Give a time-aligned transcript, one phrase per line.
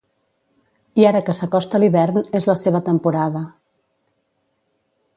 [1.01, 3.45] I ara que s'acosta l'hivern és la seva temporada.